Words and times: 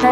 Labu 0.00 0.08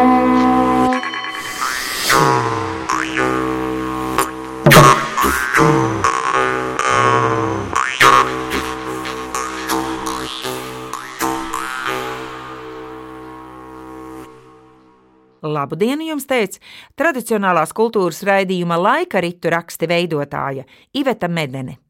dienu 15.73 16.05
jums 16.05 16.29
teica 16.29 16.61
tradicionālās 16.93 17.73
kultūras 17.73 18.21
raidījuma 18.21 18.77
laika 18.77 19.25
ritu 19.25 19.49
raksti 19.49 19.89
veidotāja 19.89 20.69
Iveta 20.93 21.25
Medene. 21.25 21.88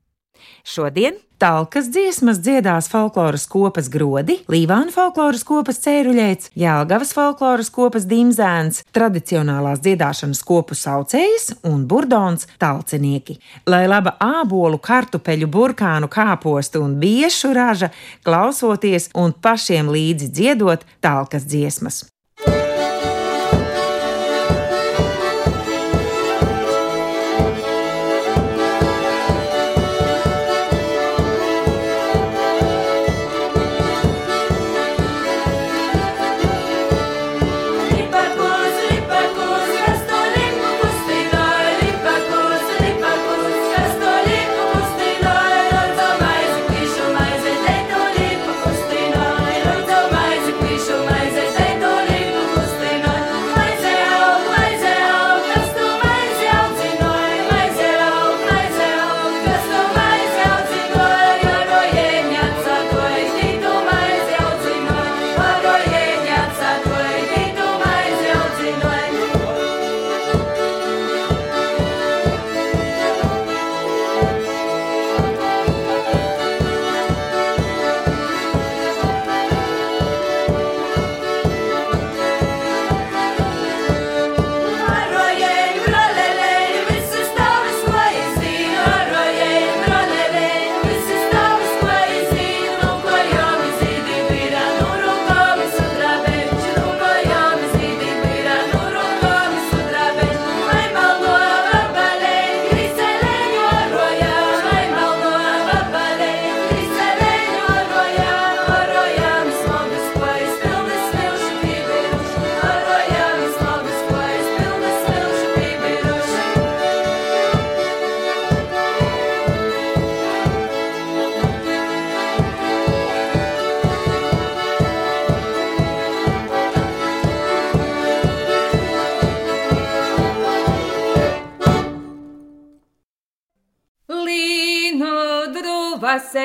Šodien 0.68 1.18
talkas 1.40 1.88
dziesmas 1.94 2.42
dziedās 2.44 2.90
folkloras 2.92 3.46
kopas 3.48 3.88
grodi, 3.92 4.40
Līvāna 4.52 4.92
folkloras 4.92 5.46
kopas 5.48 5.80
cēruļēts, 5.86 6.52
Jālgavas 6.60 7.14
folkloras 7.16 7.72
kopas 7.72 8.06
dimzēns, 8.10 8.84
tradicionālās 8.96 9.80
dziedāšanas 9.86 10.44
kopu 10.44 10.76
saucējas 10.76 11.54
un 11.70 11.88
burdons 11.88 12.50
talcinieki. 12.60 13.40
Lai 13.72 13.86
laba 13.88 14.18
ābolu, 14.20 14.82
kartupeļu, 14.84 15.48
burkānu 15.48 16.12
kāpostu 16.12 16.84
un 16.84 17.00
biešu 17.00 17.56
raža, 17.56 17.94
klausoties 18.28 19.10
un 19.16 19.34
pašiem 19.34 19.92
līdzi 19.96 20.32
dziedot 20.36 20.88
talkas 21.00 21.48
dziesmas. 21.48 22.04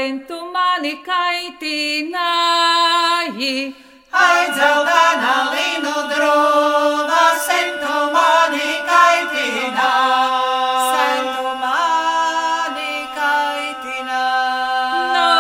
Sentu 0.05 0.39
mani 0.53 0.95
kaitināji. 1.07 1.73
Ai, 4.23 4.41
dzeltenā 4.57 5.37
līnu 5.53 5.95
drūva, 6.11 7.23
sentu 7.47 7.95
mani 8.17 8.73
kaitināji. 8.91 10.43
Sentu 10.97 11.55
mani 11.63 12.97
kaitināji. 13.17 15.01
No, 15.17 15.31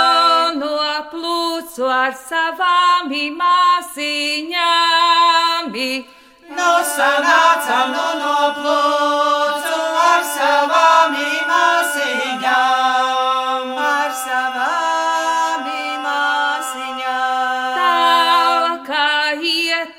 no 0.62 0.72
plūcu 1.12 1.84
ar 1.98 2.12
savām 2.22 3.12
māsiņām. 3.42 4.64
Nu 6.56 6.72
sanācam 6.96 7.86
nu 7.98 8.08
no 8.24 8.40
plūcu 8.56 9.23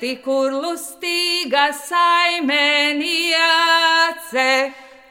ieti, 0.06 0.22
kur 0.22 0.50
lustīga 0.52 1.72
saimeniece. 1.72 3.34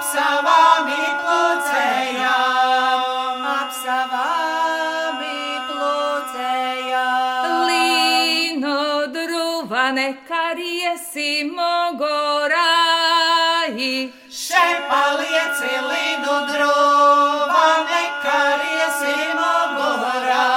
mogorai. 11.43 12.61
Šeit 14.31 14.79
palieci 14.89 15.73
lidu 15.89 16.35
drūva, 16.51 17.67
nekariesi 17.89 19.17
mogurā. 19.39 20.47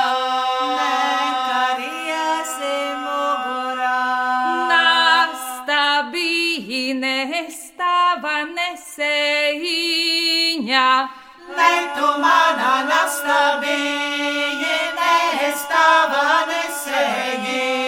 Nekariesi 0.81 2.77
mugurā. 3.05 4.01
Nasta 4.73 5.85
bija 6.13 6.95
nestāva 7.05 8.37
nesējiņa. 8.55 9.61
Ne 11.57 11.75
tu 11.97 12.09
manā 12.25 12.75
nastabīji, 12.91 14.77
nestāvā 15.01 16.29
nesēji. 16.51 17.84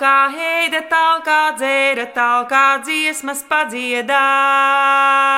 Talkā 0.00 0.32
heida, 0.32 0.80
talkā 0.88 1.60
dzēra, 1.60 2.08
talkā 2.16 2.80
dziesmas 2.86 3.42
padziedā. 3.44 4.20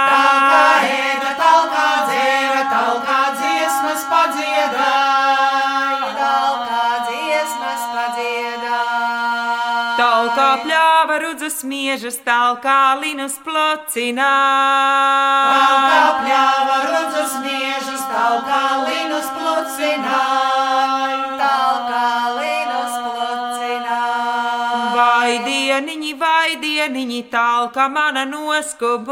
Talkā 0.06 0.86
ēda, 0.86 1.34
talkā 1.40 2.06
dzēra, 2.06 2.62
talkā 2.70 3.34
dziesmas 3.40 4.04
padziedāja. 4.12 6.12
Talkā 6.20 6.86
dziesmas 7.08 7.82
padziedāja. 7.96 9.98
Talkā 9.98 10.46
pļāva 10.62 11.18
rudzas 11.26 11.58
miežas, 11.66 12.22
talkā 12.22 13.02
linus 13.02 13.42
plocināja. 13.42 15.58
Talkā 15.58 16.22
pļāva 16.22 16.78
rudzas 16.86 17.34
miežas, 17.42 17.71
vai 26.52 26.60
dieniņi, 26.60 27.30
talka 27.30 27.88
mana 27.88 28.24
noskubus. 28.28 29.08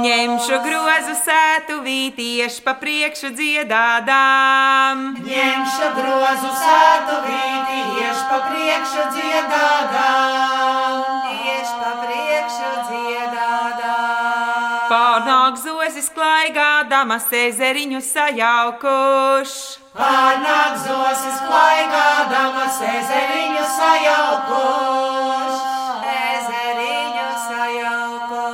Ņemšu 0.02 0.56
grozu 0.62 1.14
sētu 1.24 1.80
vītiešu 1.82 2.62
pa 2.62 2.74
priekšu 2.78 3.28
dziedādām. 3.34 5.18
Ņemšu 5.26 5.90
grozu 5.98 6.52
sētu 6.62 7.14
vīti, 7.26 7.78
ieš 8.06 8.18
pa 8.30 8.38
priekšu 8.46 9.02
dziedādām. 9.16 11.11
Pārnāk 15.52 15.68
zozis 15.68 16.08
klaigādamas 16.16 17.28
ezeriņu 17.28 17.98
sajaukuši. 18.00 19.82
Pārnāk 19.92 20.78
zosis 20.80 21.42
klaigādamas 21.44 22.78
ezeriņu 22.80 23.64
sajaukuši. 23.74 25.58
Ezeriņu 26.14 27.28
sajauko. 27.42 28.46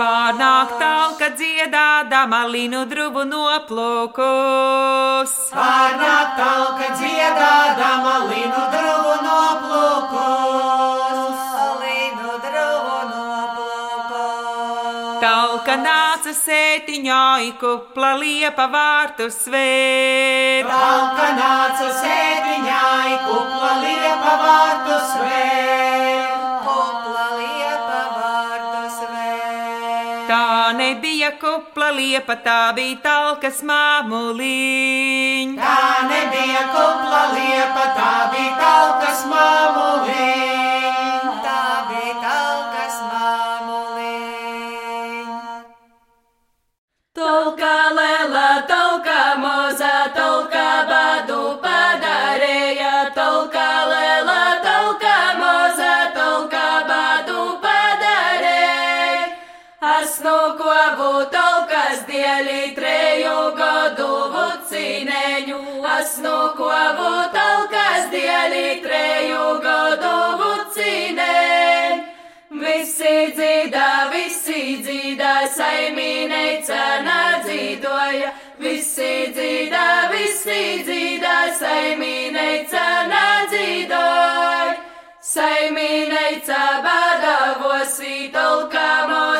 Pārnāk 0.00 0.72
talka 0.80 1.28
dziedādama 1.36 2.48
linu 2.48 2.88
drubu 2.88 3.28
noplūkus. 3.28 4.24
Pārnāk 5.52 6.32
talka 6.40 6.96
dziedādama 6.96 8.16
linu 8.32 8.62
druvu 8.72 9.20
noplūkus. 9.28 10.72
Talka 15.72 15.88
nāca 15.88 16.32
sētiņā, 16.36 17.18
ikupla 17.48 18.10
liepa 18.20 18.66
vārtu 18.68 19.30
svēr. 19.32 20.66
Talka 20.68 21.28
nāca 21.38 21.86
sētiņai, 21.96 23.14
kupla 23.24 23.70
liepa 23.80 24.34
vārtu 24.42 24.98
svēr. 25.14 26.26
Kupla 26.66 27.24
liepa 27.38 28.02
vārtus 28.18 28.98
vēl. 29.14 30.28
Tā 30.28 30.76
nebija 30.76 31.30
kupla 31.40 31.88
liepa, 31.96 32.36
tā 32.44 32.58
bija 32.76 33.00
talkas 33.08 33.62
māmuliņa. 33.64 35.56
Tā 35.56 35.86
nebija 36.10 36.66
kupla 36.76 37.24
liepa, 37.32 37.88
tā 37.96 38.12
bija 38.36 38.60
talkas 38.60 39.24
māmuliņa. 39.32 40.71
Dieli 68.52 68.82
treju 68.82 69.44
godu 69.64 70.16
vucineņu. 70.40 72.00
Visi 72.62 73.14
dzīdā, 73.32 74.10
visi 74.12 74.76
dzīdā, 74.84 75.32
saimīneica 75.56 76.82
nadzīdoja. 77.06 78.32
Visi 78.60 79.32
dzīdā, 79.32 79.86
visi 80.12 80.84
dzīdā, 80.84 81.36
saimīneica 81.58 82.84
nadzīdoja. 83.08 84.76
Saimīneica 85.32 86.62
badavosi, 86.84 88.28
tolka 88.34 88.88
mozi 89.08 89.31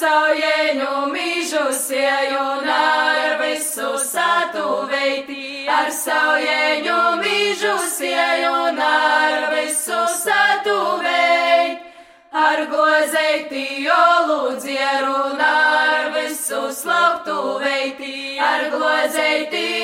Ar 0.00 0.06
saujēņu 0.08 0.92
mīžu 1.12 1.62
sieju 1.76 2.38
un 2.40 2.68
ar 2.72 3.34
visu 3.36 3.88
satu 4.00 4.86
veiti. 4.88 5.66
Ar 5.68 5.90
saujēņu 5.92 6.94
mīžu 7.20 7.74
sieju 7.84 8.54
un 8.70 8.80
ar 8.80 9.44
visu 9.52 10.00
satu 10.22 10.78
veiti. 11.04 11.92
Ar 12.32 12.64
gozeiti 12.72 13.66
jolu 13.84 14.56
dzieru 14.56 15.12
un 15.34 15.44
ar 15.50 16.08
visu 16.16 16.62
slauktu 16.80 17.36
veiti. 17.60 18.38
Ar 18.40 18.70
gozeiti 18.72 19.79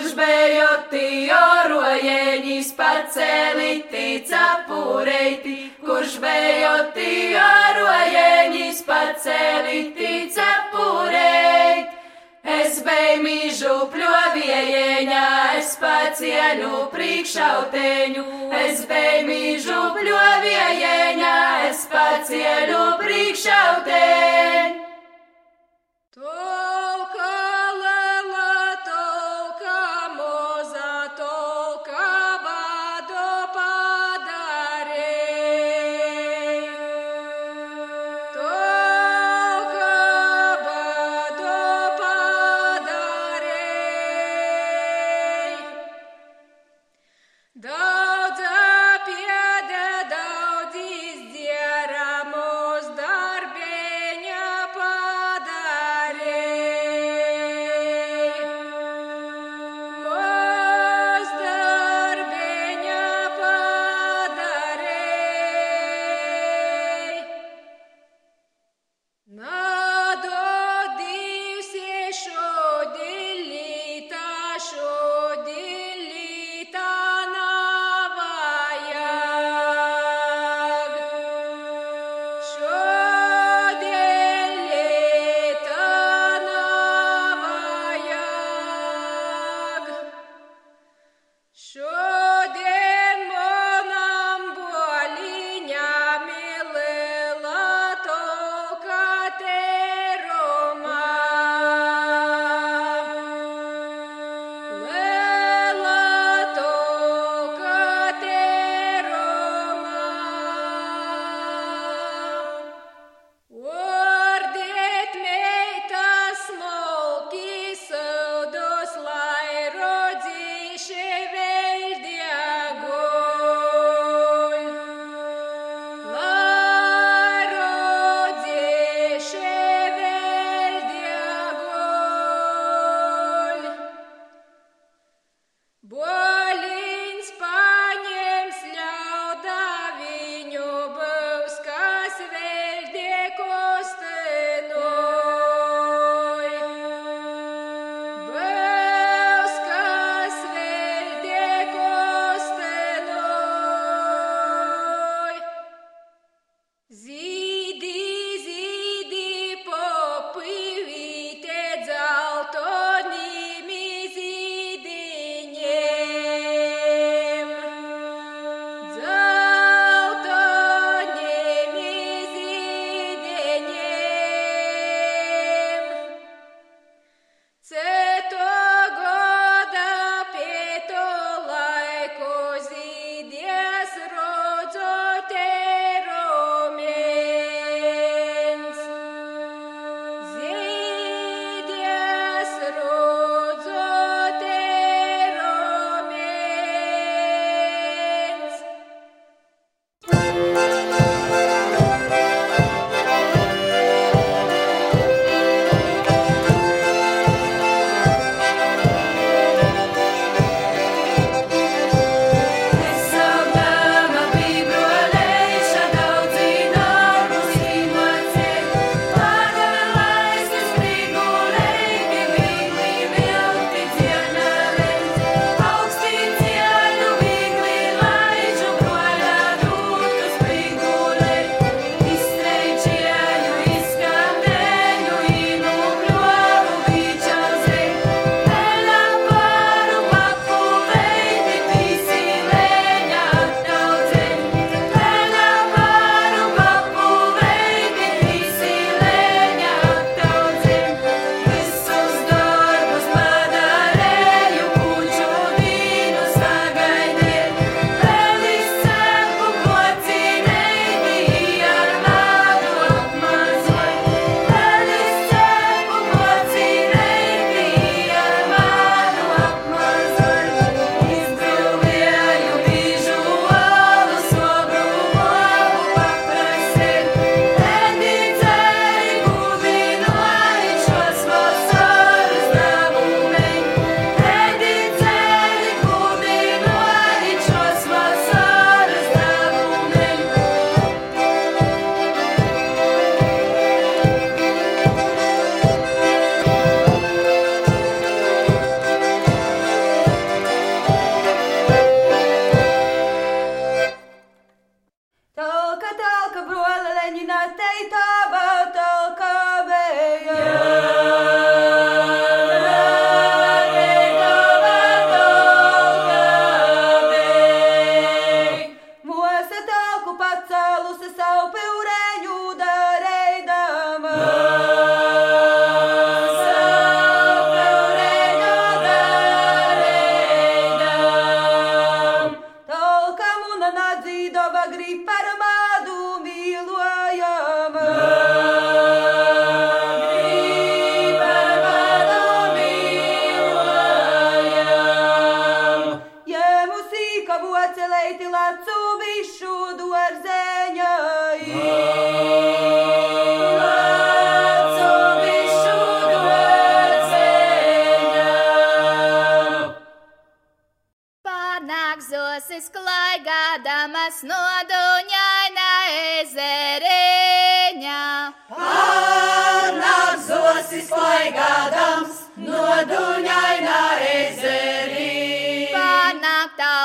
Kurš 0.00 0.14
bejoti 0.16 1.28
orojeņis 1.28 2.70
paceliti 2.72 4.04
capureiti, 4.30 5.56
kurš 5.84 6.14
bejoti 6.22 7.36
orojeņis 7.36 8.80
paceliti 8.88 10.14
capureiti. 10.32 11.84
Es 12.56 12.80
beju 12.88 13.20
mīžu 13.28 13.76
pļovieņā, 13.92 15.28
es 15.60 15.76
pacieļu 15.84 16.84
priekšauteņu, 16.96 18.28
es 18.64 18.86
beju 18.88 19.24
mīžu 19.28 19.82
pļovieņā, 20.00 21.38
es 21.68 21.84
pacieļu 21.92 22.86
priekšauteņu. 23.04 24.89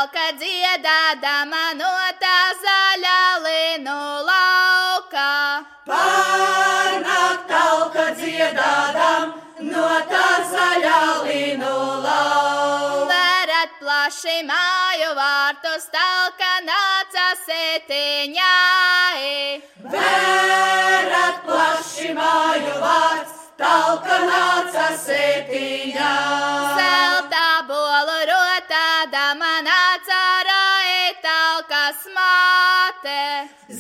Talka 0.06 0.38
dziedādama 0.38 1.74
no 1.82 1.94
tā 2.22 2.40
zaļā 2.62 3.22
linu 3.42 3.96
lauka. 4.28 5.66
Pārnāk 5.88 7.48
talka 7.50 8.06
dziedādam 8.20 9.34
no 9.66 9.88
tā 10.12 10.28
zaļā 10.52 11.00
linu 11.26 11.74
lauka. 12.06 13.10
Verat 13.10 13.74
plaši 13.80 14.46
māju 14.46 15.10
vārtus, 15.18 15.90
talka 15.90 16.54
nāca 16.70 17.26
setiņai. 17.48 19.26
Vērat 19.90 21.42
plaši 21.50 22.14
māju 22.14 22.78
vārds, 22.86 23.45
talka 23.60 24.18
nāca 24.28 24.88
setiņā. 25.00 26.14
Zelta 26.80 27.48
bolu 27.70 28.18
rotādama 28.30 29.54
nāca 29.68 30.22
rai 30.48 31.14
talkas 31.24 32.00
māte. 32.16 33.24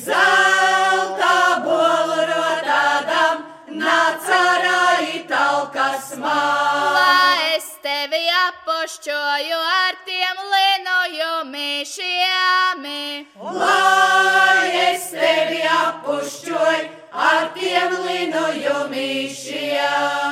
Zelta 0.05 1.36
bolu 1.65 2.20
rotādam, 2.32 3.36
nāca 3.84 4.41
rai 4.63 5.08
talkas 5.29 6.05
māte. 6.24 6.94
Lai 7.00 7.39
es 7.55 7.67
tevi 7.84 8.24
apušķoju 8.41 9.60
ar 9.77 9.94
tiem 10.08 10.38
linojumīšiem. 10.55 12.84
Lai 13.62 14.67
es 14.89 15.03
tevi 15.15 15.62
apušķoju 15.79 17.04
ar 17.15 17.48
tiem 17.55 17.91
linojumīšiem. 18.05 20.25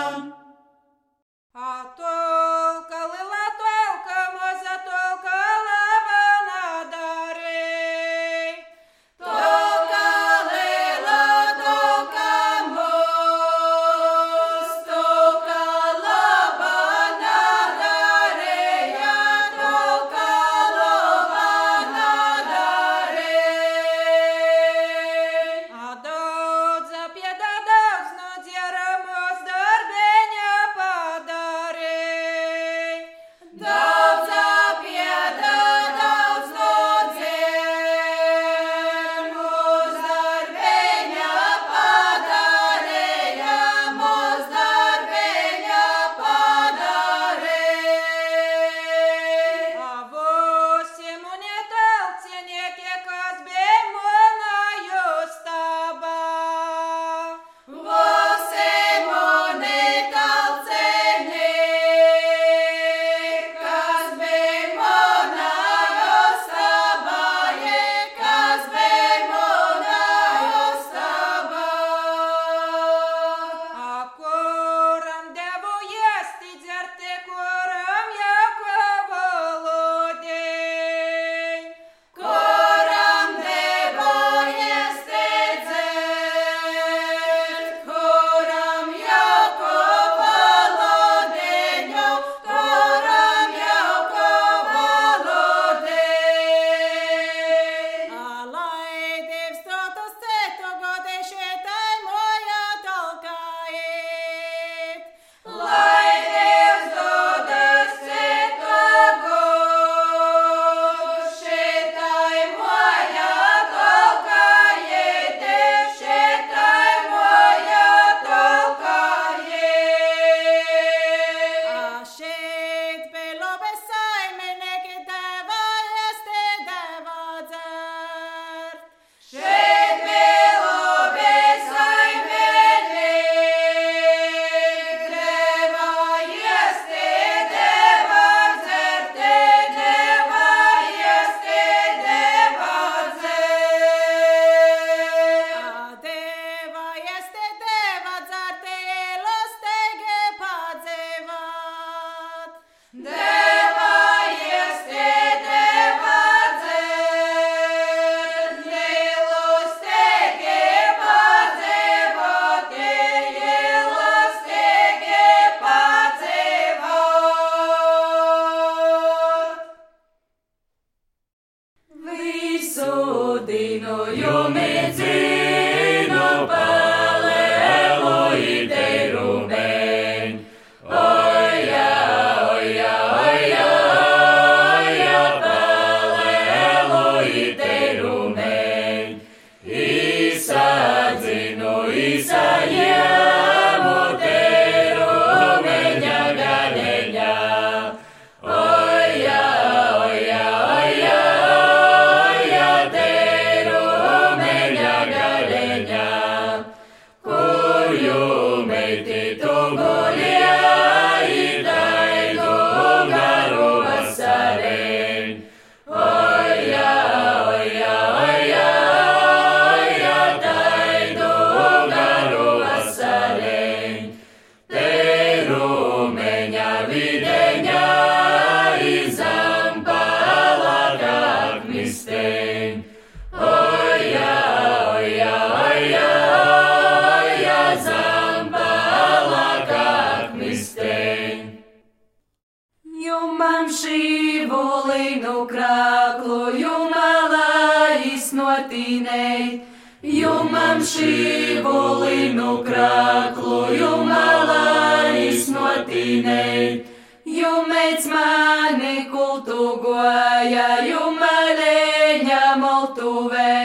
Krāklu, 252.67 253.59
jumalā 253.79 255.13
iznotīnei. 255.25 256.83
Jumēc 257.23 258.05
mani 258.11 259.07
kultūgoja, 259.09 260.67
jumaleņa 260.89 262.43
moltuvē. 262.61 263.55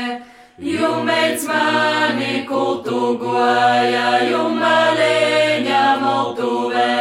Jumēc 0.58 1.44
mani 1.50 2.44
kultūgoja, 2.48 4.08
jumaleņa 4.30 5.82
moltuvē. 6.02 6.94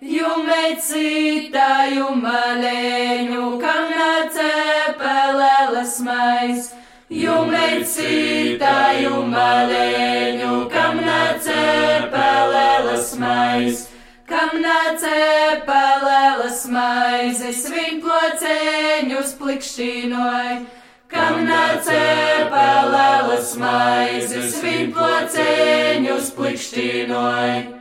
Jumecita 0.00 1.68
jumaleņu, 1.94 3.46
kam 3.60 3.90
nacepeleles 3.98 5.94
mais. 6.06 6.72
Jumecita 7.10 8.74
jumaleņu, 9.02 10.69
kam 12.10 12.10
nacepeleles 12.10 13.18
mais. 13.18 13.88
Kam 14.26 14.62
nacepeleles 14.62 16.66
maizes, 16.70 17.70
vinklocēņus 17.70 19.34
plikšķinoja. 19.40 20.60
Kam 21.10 21.44
nacepeleles 21.48 23.56
maizes, 23.58 24.62
vinklocēņus 24.62 26.30
plikšķinoja. 26.38 27.80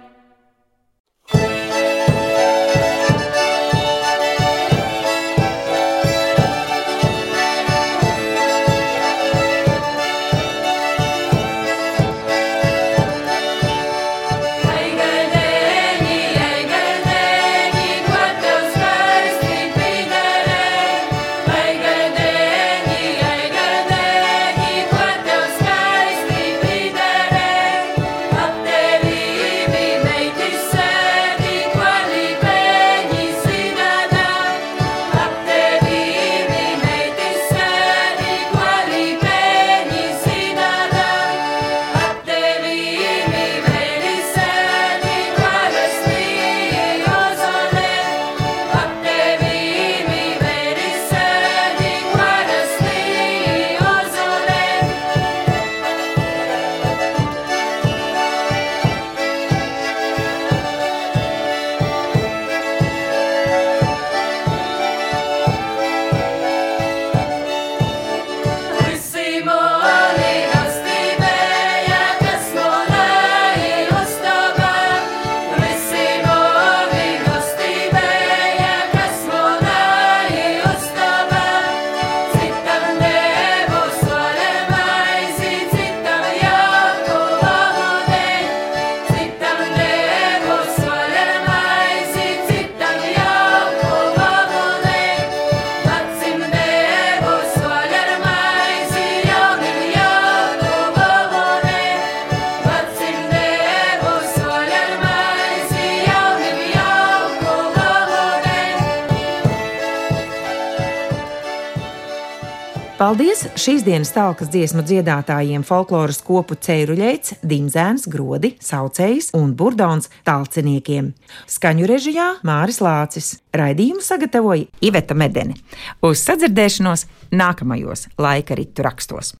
Paldies 112.99 113.45
šīs 113.55 113.85
dienas 113.87 114.09
talkas 114.11 114.49
dziesmu 114.51 114.81
dziedātājiem 114.83 115.61
folkloras 115.63 116.17
kopu 116.19 116.57
Ceiruļēts, 116.59 117.37
Dimzēns, 117.47 118.09
Grodi, 118.11 118.57
Saucējs 118.59 119.29
un 119.39 119.53
Burdons 119.55 120.11
talciniekiem. 120.27 121.13
Skaņu 121.47 121.87
režijā 121.87 122.27
Māris 122.43 122.81
Lācis. 122.83 123.37
Raidījumu 123.55 124.03
sagatavoja 124.03 124.67
Iveta 124.83 125.15
Medeni. 125.15 125.55
Uz 126.03 126.25
sadzirdēšanos 126.27 127.07
nākamajos 127.31 128.09
laika 128.19 128.59
ritu 128.59 128.83
rakstos. 128.83 129.31